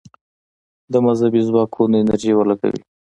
د 0.91 0.93
مذهبي 1.05 1.41
ځواکونو 1.49 1.95
انرژي 2.01 2.31
ولګوي. 2.35 2.81